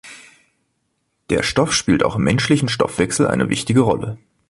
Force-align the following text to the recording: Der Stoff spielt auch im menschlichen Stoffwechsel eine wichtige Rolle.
Der 1.29 1.43
Stoff 1.43 1.73
spielt 1.73 2.01
auch 2.03 2.15
im 2.15 2.23
menschlichen 2.23 2.69
Stoffwechsel 2.69 3.27
eine 3.27 3.49
wichtige 3.51 3.81
Rolle. 3.81 4.17